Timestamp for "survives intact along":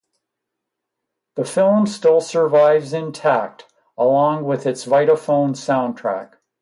2.21-4.45